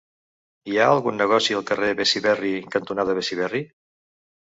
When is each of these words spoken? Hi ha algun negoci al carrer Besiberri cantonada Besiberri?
Hi 0.69 0.77
ha 0.77 0.85
algun 0.93 1.19
negoci 1.21 1.57
al 1.57 1.65
carrer 1.71 1.89
Besiberri 1.99 2.53
cantonada 2.77 3.17
Besiberri? 3.21 3.63